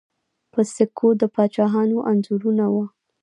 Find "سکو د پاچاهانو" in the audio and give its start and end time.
0.73-1.97